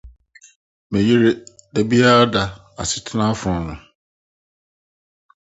Me 0.89 0.99
yere 1.07 1.31
da 1.73 1.81
biara 1.89 2.23
da 2.35 2.43
asetra 2.81 3.21
afono 3.33 3.61
no. 3.67 3.75